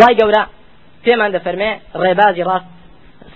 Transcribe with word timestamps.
خی 0.00 0.14
گەورە. 0.20 0.42
پێمان 1.04 1.30
دەفەرمێ 1.36 1.70
ڕێبازی 2.02 2.44
ڕاست 2.48 2.68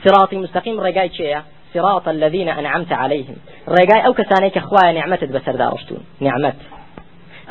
صراطی 0.03 0.37
مستقیم 0.45 0.77
ڕێگای 0.85 1.11
چێە 1.17 1.41
صراط 1.73 2.08
الذين 2.08 2.49
أنعمت 2.49 2.92
عليهم. 2.92 3.37
کەسانەی 4.19 4.51
کە 4.56 4.61
خوایە 4.69 4.93
نعمەتت 4.98 5.30
بەسەردا 5.37 5.67
ڕشتون 5.75 6.01
نعمەت 6.27 6.56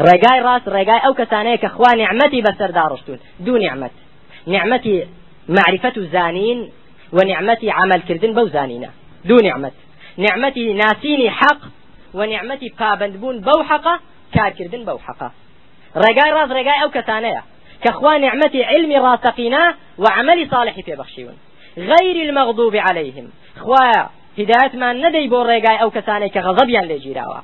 ڕێگای 0.08 0.40
ڕاست 0.48 0.68
ڕێگای 0.76 1.02
ئەو 1.06 1.14
کەسانەیە 1.20 1.58
کە 1.64 1.70
خوا 1.76 1.92
نعمەتی 2.02 2.44
بەسەردا 2.48 2.84
ڕشتون 2.92 3.20
دوو 3.46 3.58
نعمەت 3.66 3.96
نعمەتی 4.48 4.96
معرفة 5.58 5.94
زانين 6.14 6.60
ونعمتي 7.14 7.70
عمل 7.70 8.02
كردن 8.08 8.34
بو 8.34 8.48
زانينا 8.48 8.90
دو 9.26 9.36
نعمت. 9.48 9.74
نعمتي 10.18 10.74
ناسيني 10.74 11.30
حق 11.30 11.62
ونعمتي 12.14 12.70
پابندبون 12.70 13.40
بو 13.42 13.64
حقه 13.64 14.00
كار 14.34 14.50
كردن 14.50 14.86
بو 14.86 14.98
حقه 14.98 15.32
رقاي 15.96 16.32
راز 16.32 16.52
رقاي 16.52 16.84
أو 16.84 16.90
كتانية 16.90 17.44
كخوا 17.84 18.18
نعمتي 18.18 18.64
علمي 18.64 18.98
راسقينا 18.98 19.76
وعملي 19.98 20.48
صالح 20.52 20.76
في 20.86 20.96
بخشيون. 20.96 21.38
غير 21.78 22.30
المغضوب 22.30 22.76
عليهم. 22.76 23.32
خوا 23.60 24.10
هداية 24.40 24.74
ما 24.74 24.94
ندي 24.94 25.28
بو 25.28 25.42
رقاي 25.42 25.82
أو 25.82 25.90
كتانية 25.92 26.28
كغضبيا 26.28 26.82
لجيراوا. 26.82 27.42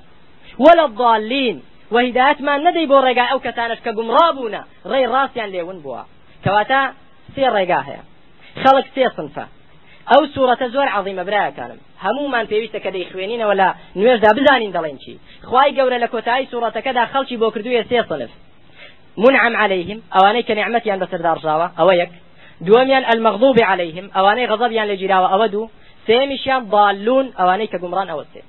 ولا 0.59 0.85
الضالين 0.85 1.63
وهداية 1.91 2.37
ما 2.39 2.57
ندي 2.57 2.85
بو 2.85 2.99
رقاي 2.99 3.31
أو 3.31 3.39
كتانية 3.39 3.75
كقمرابونا 3.75 4.65
غير 4.85 5.09
راسيان 5.09 5.49
ليون 5.49 5.79
بوا. 5.79 6.01
كواتا 6.43 6.93
سير 7.35 7.53
رقاها 7.53 8.03
خلق 8.63 8.85
سير 8.95 9.09
صنفه. 9.09 9.47
ئەو 10.11 10.23
سوورەتە 10.33 10.67
زۆر 10.75 10.87
عظیمە 10.97 11.23
براکانم 11.29 11.79
هەمومان 12.05 12.45
پێویستە 12.51 12.79
کە 12.83 12.89
دەیخوێنینەوە 12.95 13.53
لە 13.61 13.69
نوێژدا 13.99 14.31
بزانین 14.37 14.71
دەڵێن 14.75 14.97
چی. 15.03 15.13
خی 15.49 15.69
گەورە 15.77 15.97
لە 16.03 16.07
کۆتایی 16.13 16.49
سوورەتەکەدا 16.51 17.03
خەڵکی 17.13 17.39
بۆ 17.41 17.47
کردوویە 17.55 17.83
سێ 17.89 17.99
صنف. 18.09 18.31
منعم 19.23 19.55
عليهم. 19.63 19.97
ئەوانەی 20.15 20.43
کە 20.47 20.53
نعمەتیان 20.59 20.99
بەسەردارژاوە 21.03 21.67
ئەوە 21.79 21.93
یەک 22.01 22.11
دووەمیان 22.65 23.03
المەغضوب 23.13 23.57
عليهم. 23.71 24.05
ئەوانەی 24.15 24.47
غەزەبیان 24.51 24.87
لە 24.91 24.95
گیراوە 25.01 25.27
ئەوە 25.33 25.47
دوو 25.53 25.69
سێمیشیان 26.07 26.61
ضالون. 26.73 27.25
ئەوانەی 27.39 27.67
کە 27.71 27.77
گومڕان 27.83 28.07
ئەوە 28.11 28.25
سێ 28.33 28.41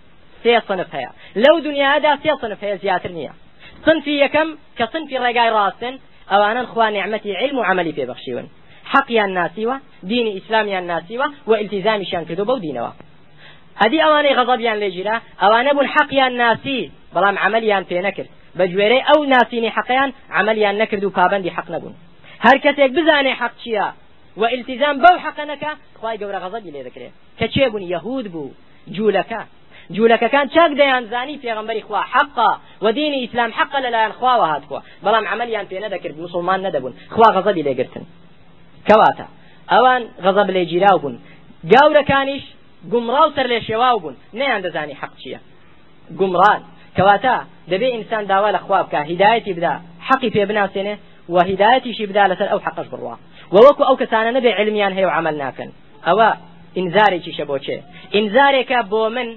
سێ 0.42 0.61
صنف 0.69 0.91
هەیە 0.96 1.11
لەو 1.44 1.56
دنیادا 1.66 2.12
سێ 2.22 2.33
صنف 2.42 2.61
هەیە 2.64 2.77
زیاتر 2.83 3.11
نییە 3.19 3.33
صنفی 3.86 4.14
یەکەم 4.24 4.48
کە 4.78 4.84
صنفی 4.92 5.16
ڕێگای 5.24 5.50
ڕاستن 5.56 5.94
ئەوانن 6.33 6.66
خوا 6.72 6.86
نعمەتی 6.96 7.33
علم 7.42 7.58
و 7.58 7.62
عملی 7.62 7.92
پێبەخشیون 7.98 8.46
حەقیان 8.92 9.30
ناسیوە 9.39 9.77
دینی 10.11 10.33
ئیسلامیان 10.36 10.84
ناسیوە 10.92 11.27
و 11.48 11.52
ئیلتیزامیشیان 11.61 12.24
کردو 12.28 12.44
بەو 12.48 12.58
دینەوە 12.66 12.92
ئەدی 13.80 13.98
ئەوانەی 14.05 14.34
غەضەبیان 14.39 14.78
لێگیرا 14.83 15.16
ئەوانە 15.42 15.70
بوون 15.74 15.89
حەقیان 15.94 16.33
ناسی 16.42 16.80
بەڵام 17.14 17.36
عملیان 17.44 17.84
پێ 17.91 17.98
نەکرد 18.06 18.30
بە 18.59 18.64
گوێرەی 18.73 19.03
ئەو 19.09 19.20
ناسینی 19.34 19.70
حەقیان 19.77 20.11
عملیان 20.39 20.75
نەکرد 20.83 21.05
و 21.05 21.11
پابندی 21.19 21.51
حەق 21.56 21.69
نەبوون 21.75 21.95
هەر 22.47 22.56
کەسێک 22.64 22.91
بزانێ 22.97 23.33
حەق 23.41 23.55
چییە 23.62 23.89
و 24.41 24.42
ئیلتیزام 24.53 24.97
بەو 25.05 25.17
حەقەنەکە 25.25 25.73
خی 26.01 26.17
گەورە 26.20 26.39
غەضەبی 26.45 26.70
لێ 26.75 26.83
دەکرێت 26.89 27.14
کە 27.39 27.47
چێ 27.55 27.67
بوون 27.73 27.84
یەهود 27.95 28.27
بوو 28.34 28.55
جوولەکە 28.95 29.42
جوولەکەکان 29.95 30.47
چاک 30.55 30.73
دەیان 30.81 31.05
زانی 31.12 31.41
پێغمبەری 31.45 31.83
خوا 31.86 32.01
حقا 32.14 32.51
و 32.83 32.92
دینی 32.92 33.19
ئیسلام 33.25 33.51
حقا 33.59 33.79
لەلایەن 33.84 34.12
خواوە 34.19 34.47
هاتووە 34.53 34.81
بەڵام 35.05 35.25
عملیان 35.33 35.67
پێ 35.70 35.79
نەدەکرد 35.84 36.17
مسلمان 36.25 36.61
نەدەبوون. 36.67 36.95
خوا 37.14 37.29
غەضەبی 37.36 37.62
لێگرتن 37.69 38.05
کەواتە. 38.89 39.27
ئەوان 39.73 40.03
غەزەب 40.25 40.48
لێ 40.56 40.62
گیراو 40.73 40.98
بوون. 41.03 41.17
گاورەکانیش 41.73 42.45
گومڕاو 42.92 43.29
سەر 43.36 43.47
لێ 43.53 43.59
شێواو 43.69 43.98
بوون. 44.03 44.17
نەیان 44.41 44.61
دەزانی 44.67 44.95
حەق 45.01 45.12
چییە؟ 45.20 45.41
گومڕان. 46.19 46.61
کەواتە 46.97 47.36
دەبێ 47.70 47.89
ئینسان 47.94 48.25
داوا 48.33 48.50
لە 48.56 48.61
بکە 48.70 49.00
هیدایەتی 49.11 49.53
بدا 49.58 49.75
حەقی 50.08 50.31
پێ 50.34 50.42
بناسێنێ 50.50 50.95
و 51.34 51.36
هیدایەتیشی 51.50 52.06
بدا 52.11 52.25
لەسەر 52.30 52.48
ئەو 52.53 52.61
حەقش 52.67 52.86
بڕوا. 52.92 53.14
وەوەکو 53.55 53.83
ئەو 53.89 53.97
کەسانە 54.03 54.30
نەبێ 54.36 54.50
علمیان 54.58 54.92
هەیە 54.97 55.06
و 55.08 55.14
عمل 55.19 55.34
ناکەن. 55.42 55.70
ئەوە 56.06 56.28
ئینزارێکیشە 56.78 57.45
بۆچێ 57.50 57.78
ئینزارێکە 58.17 58.78
بۆ 58.92 59.03
من 59.17 59.28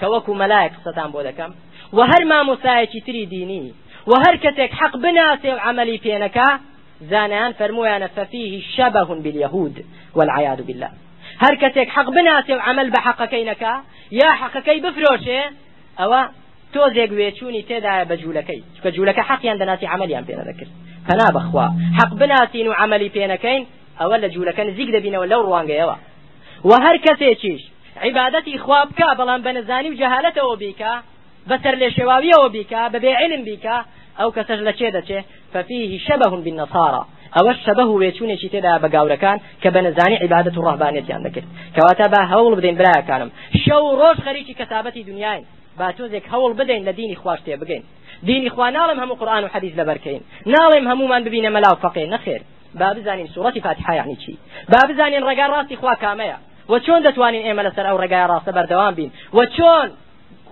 کە 0.00 0.06
وەکو 0.12 0.32
مەلایەک 0.42 0.72
قسەتان 0.78 1.08
بۆ 1.14 1.20
دەکەم. 1.28 1.50
و 1.96 1.98
هەر 2.10 2.22
مامۆسایەکی 2.30 3.00
تری 3.06 3.26
دینی. 3.34 3.64
و 4.10 4.12
هەر 4.24 4.36
کەسێک 4.44 4.72
حەق 4.80 4.94
بناسێ 5.04 5.50
زانان 7.00 7.52
فرمویان 7.52 8.06
ففيه 8.06 8.62
شبه 8.76 9.04
باليهود 9.04 9.84
والعياذ 10.14 10.62
بالله. 10.62 10.90
هر 11.40 11.54
کەسێک 11.62 11.88
حەق 11.96 12.08
بناسێ 12.16 12.52
و 12.56 12.60
عمل 12.60 12.90
بە 12.90 13.00
حەقەکەی 13.06 13.44
نەکا 13.50 13.74
یا 14.10 14.30
حەقەکەی 14.40 14.80
تۆزێک 16.74 17.10
وێچوونی 17.18 17.62
تێدایە 17.68 18.04
بە 18.10 18.16
جوولەکەی. 18.22 18.60
چکە 18.76 18.88
جوولەکە 18.96 19.22
حەقیان 19.28 19.56
دەناسی 19.62 19.86
عملیان 19.94 20.24
پێ 20.28 20.34
نەدەکرد 20.40 20.72
پەنا 21.06 21.28
بەخوا. 21.36 21.66
حەق 21.98 22.12
بناسین 22.20 22.66
و 22.68 22.72
عملی 22.82 23.10
پێ 23.14 23.24
نەکەین 23.32 23.62
ئەوە 24.00 24.16
لە 24.22 24.28
جوولەکە 24.34 24.62
نزیک 24.68 24.88
دەبینەوە 24.96 25.26
لەو 25.32 25.42
ڕوانگەیەوە. 25.48 25.96
و 26.68 26.70
هەر 26.84 26.96
کەسێکیش 27.06 27.62
عیبادەتی 28.04 28.58
خوا 28.64 28.80
بکە 28.90 29.08
بەڵام 29.18 29.40
بە 29.46 29.50
نەزانی 29.56 29.90
و 29.90 29.98
جەهالەتەوە 30.00 30.54
بیکە 30.62 30.92
بەسەر 31.48 31.74
لێ 31.80 31.88
شێواویەوە 31.96 32.48
بیکە 32.56 32.82
علم 33.22 33.42
بیکە 33.48 33.76
ئەو 34.18 34.30
کەسەش 34.36 34.60
لە 34.66 34.72
چێ 34.78 34.88
دەچێ؟ 34.96 35.20
شبه 36.06 36.26
بالنصارى. 36.44 37.02
ئەوە 37.36 37.52
شەبه 37.64 37.84
وێچوونێکی 38.02 38.48
تێدا 38.54 38.72
بە 38.82 38.88
گاورەکان 38.94 39.38
کە 39.62 39.68
بە 39.74 39.80
نەزانی 39.86 40.16
عیبادەت 40.22 40.54
و 40.56 40.64
ڕهبانێتیان 40.68 41.22
دەکرد. 41.26 41.48
کەواتە 41.76 42.06
با 42.12 42.20
هەوڵ 42.32 42.52
بدەین 42.58 42.76
برایەکانم. 42.80 43.30
شەو 43.64 43.84
ڕۆژ 44.00 44.16
با 45.78 45.88
تۆزێک 45.98 46.24
هەوڵ 46.32 46.52
بدەین 46.60 46.84
لە 46.88 46.92
دینی 46.98 47.16
خواشتێ 47.22 47.56
بگەین. 47.62 47.84
دینی 48.28 48.50
خوا 48.54 48.70
ناڵم 48.76 48.98
هەموو 49.02 49.18
قورآن 49.20 49.44
و 49.44 49.48
حەدیث 49.54 49.74
لەبەرکەین. 49.80 50.22
ناڵێم 50.54 50.86
هەمومان 50.90 51.22
ببینە 51.26 51.50
مەلا 51.56 51.70
و 51.72 51.80
فەقێ 51.84 52.04
نەخێر. 52.14 52.42
با 52.80 52.88
بزانین 52.96 53.28
سوڕەتی 53.34 53.60
فاتحە 53.66 53.92
یعنی 54.00 54.16
چی؟ 54.22 54.38
با 54.72 54.80
بزانین 54.88 55.22
ڕێگا 55.28 55.46
ڕاستی 55.52 55.76
خوا 55.80 55.94
کامەیە. 56.02 56.38
و 56.72 56.78
چۆن 56.78 57.00
دەتوانین 57.06 57.42
ئێمە 57.46 57.62
لەسەر 57.66 57.86
ئەو 57.88 57.98
ڕێگای 58.02 58.28
ڕاستە 58.30 58.52
بەردەوام 58.56 58.94
بین؟ 58.98 59.10
و 59.36 59.46
چۆن 59.56 59.88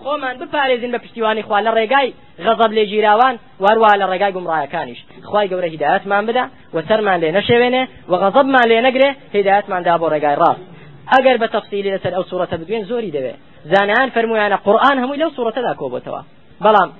خۆمان 0.00 0.34
بپارێزین 0.40 0.90
بە 0.94 0.98
پشتیوانی 1.04 1.42
خوا 1.46 1.58
لە 1.66 1.70
ڕێگای 1.78 2.08
غەزەب 2.44 2.72
لێ 2.76 2.84
گیراوان 2.92 3.34
وارووا 3.60 3.92
لە 4.00 4.06
ڕێگای 4.10 4.32
گومڕایەکانیش. 4.36 5.00
خی 5.30 5.46
گەورە 5.50 5.68
هیداەتمان 5.74 6.24
بدە 6.28 6.44
و 6.74 6.76
سەرمان 6.88 7.18
لێ 7.22 7.30
نەشێوێنێ 7.38 7.82
و 8.10 8.12
غەزەبمان 8.22 8.66
لێ 8.70 8.78
نەگرێ 8.86 9.10
هیداەتماندا 9.36 9.94
بۆ 10.00 10.06
ڕێگای 10.14 10.36
ڕاست. 10.42 10.64
ئەگەر 11.12 11.36
بە 11.42 11.48
تەفسیلی 11.54 11.90
لەسەر 11.94 12.12
ئەو 12.16 12.24
سوورەتە 12.30 12.56
بدوێن 12.60 12.84
زۆری 12.90 13.14
دەوێ. 13.16 13.34
زانیان 13.72 14.08
فەرمویانە 14.14 14.56
قورآن 14.66 14.96
هەمووی 15.02 15.20
لەو 15.22 15.30
سوورەتەدا 15.36 15.72
کۆبتەوە 15.80 16.20
بەڵام 16.64 16.90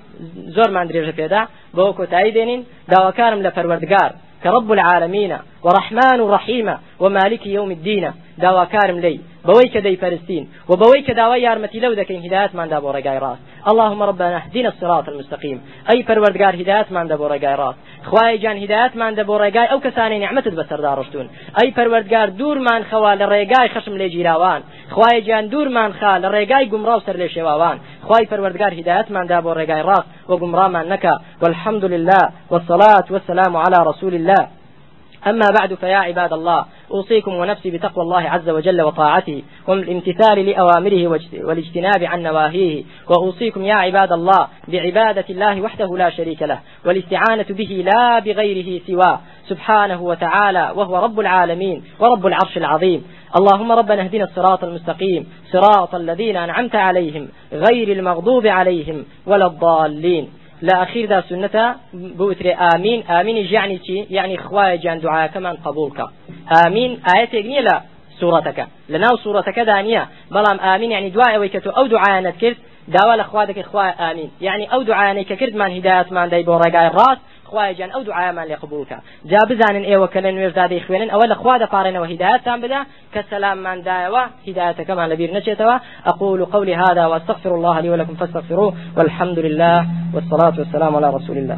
زۆرمان 0.57 0.87
درێژە 0.91 1.15
پێدا 1.21 1.43
بەوە 1.77 1.93
کۆتایی 1.99 2.35
دێنین 2.37 2.63
داواکارم 2.93 3.41
لە 3.47 3.51
پەروەردگار 3.57 4.11
كرب 4.45 4.73
العالمين 4.73 5.39
ورحمن 5.65 6.21
رحيم 6.21 6.79
ومالك 7.01 7.47
يوم 7.47 7.71
الدين 7.71 8.13
داوا 8.39 8.65
كارم 8.65 8.99
لي 8.99 9.21
بويك 9.45 9.77
دي 9.79 9.97
فلسطين 9.97 10.49
وبويك 10.69 11.11
داوا 11.11 11.37
يارمتي 11.37 11.81
لو 11.81 11.93
ذكين 11.93 12.25
هدايات 12.25 12.55
من 12.55 12.69
دابو 12.69 12.91
رقاي 12.91 13.19
راس 13.19 13.39
اللهم 13.71 14.03
ربنا 14.03 14.37
اهدنا 14.37 14.69
الصراط 14.69 15.09
المستقيم. 15.09 15.61
اي 15.95 16.03
پروردگار 16.03 16.55
هدايات 16.61 16.93
من 16.93 17.07
دابو 17.07 17.27
رقاي 17.27 17.55
راس 17.55 17.75
خواي 18.05 18.39
جان 18.39 18.57
هدايات 18.63 18.97
من 18.97 19.15
دابو 19.15 19.37
رقاي 19.37 19.67
أو 19.73 19.81
كساني 19.81 20.19
نعمت 20.19 20.49
بسر 20.49 20.81
دارشتون 20.81 21.29
اي 21.63 21.73
پروردگار 21.77 22.29
دور 22.29 22.59
من 22.59 22.85
خوا 22.91 23.15
لرقاي 23.15 23.69
خشم 23.69 23.97
لي 23.97 24.09
جيراوان 24.09 24.63
خواي 24.91 25.21
جان 25.21 25.49
دور 25.49 25.69
من 25.69 25.93
خا 25.93 26.19
لرقاي 26.19 26.67
گمراو 26.67 27.01
سر 27.01 27.17
لي 27.17 27.29
شواوان 27.29 27.79
خواي 28.03 28.27
پروردگار 28.27 28.73
هدايات 28.73 29.11
من 29.11 29.27
دابو 29.27 29.53
رقاي 29.53 29.83
راس 29.83 30.05
وگمرا 30.29 30.69
من 30.69 30.89
نكا 30.89 31.21
والحمد 31.43 31.85
لله 31.85 32.23
والصلاة 32.51 33.05
والسلام 33.11 33.57
على 33.57 33.77
رسول 33.87 34.15
الله. 34.15 34.49
أما 35.27 35.47
بعد 35.59 35.75
فيا 35.75 35.97
عباد 35.97 36.33
الله 36.33 36.65
أوصيكم 36.91 37.35
ونفسي 37.35 37.71
بتقوى 37.71 38.05
الله 38.05 38.31
عز 38.31 38.49
وجل 38.49 38.83
وطاعته 38.83 39.43
والامتثال 39.69 40.47
لأوامره 40.47 41.21
والاجتناب 41.45 42.05
عن 42.05 42.23
نواهيه. 42.23 42.85
وأوصيكم 43.09 43.65
يا 43.65 43.75
عباد 43.75 44.13
الله 44.13 44.49
بعبادة 44.69 45.25
الله 45.31 45.61
وحده 45.61 45.97
لا 45.97 46.11
شريك 46.11 46.43
له 46.43 46.59
والاستعانة 46.85 47.47
به 47.51 47.85
لا 47.95 48.19
بغيره 48.19 48.81
سواه. 48.87 49.21
سبحانه 49.49 50.03
وتعالى 50.03 50.73
وهو 50.75 51.05
رب 51.05 51.21
العالمين 51.21 51.85
ورب 52.01 52.27
العرش 52.27 52.57
العظيم. 52.57 53.05
اللهم 53.39 53.73
ربنا 53.73 54.03
اهدنا 54.03 54.25
الصراط 54.25 54.65
المستقيم 54.65 55.27
صراط 55.53 55.95
الذين 55.95 56.37
أنعمت 56.37 56.75
عليهم 56.75 57.29
غير 57.53 57.93
المغضوب 57.93 58.47
عليهم 58.47 59.05
ولا 59.27 59.47
الضالين. 59.47 60.29
لا 60.63 60.83
أخير 60.83 61.09
ذا 61.09 61.21
سنة 61.21 61.77
بوتري 61.95 62.55
آمين. 62.55 63.03
آمين. 63.11 63.37
يعني 63.37 63.79
چی 63.79 64.07
يعني 64.11 64.39
خوايا 64.39 64.77
جان 64.77 65.01
دعاء 65.01 65.27
كمان 65.27 65.57
قبولك. 65.57 66.01
آمين. 66.67 67.01
آية 67.17 67.61
لا 67.61 67.83
سورتك. 68.21 68.67
لناو 68.89 69.17
سورتك 69.17 69.59
دانية. 69.59 70.09
بلام 70.31 70.61
آمين. 70.61 70.91
يعني 70.91 71.11
دعاء 71.11 71.39
ويكتو 71.39 71.71
أو 71.71 71.87
دعاء 71.87 72.21
نذكرت 72.21 72.57
داوا 72.89 73.17
لخوادك 73.17 73.59
إخوة 73.59 74.11
آمين. 74.11 74.31
يعني 74.41 74.73
أو 74.73 74.83
دعاء 74.83 75.23
كرد 75.23 75.55
من 75.55 75.71
هداية 75.77 76.07
من 76.11 76.29
داي 76.29 76.43
بو 76.43 76.57
رقاي 76.57 76.89
الراس 77.45 77.51
خوایجان 77.51 77.91
ئەو 77.91 78.03
دوعامان 78.05 78.47
لێ 78.49 78.57
قبولکە 78.63 78.99
جا 79.31 79.39
بزانن 79.49 79.85
ئێوە 79.85 80.09
کە 80.13 80.21
لە 80.25 80.31
نوێژدادەی 80.37 80.81
خوێنن 80.87 81.11
ئەوە 81.11 81.27
لە 81.33 81.35
خوا 81.35 81.59
دەپارێنەوە 81.59 82.11
هدايتان 82.13 82.61
بدا 82.61 82.81
کە 83.15 83.21
سەلامماندایەوە 83.31 84.23
هدايتەکەمان 84.49 85.09
لەبیر 85.13 85.31
نەچێتەوە 85.37 85.77
أقول 86.07 86.45
قولي 86.45 86.75
هذا 86.75 87.07
وأستغفر 87.07 87.55
الله 87.55 87.81
لي 87.81 87.91
ولكم 87.91 88.15
فاستغفروه. 88.15 88.73
والحمد 88.97 89.39
لله 89.39 89.79
والصلاة 90.15 90.55
والسلام 90.59 90.97
على 90.97 91.09
رسول 91.17 91.37
الله. 91.39 91.53